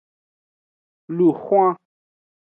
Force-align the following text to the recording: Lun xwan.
Lun 1.15 1.33
xwan. 1.43 1.73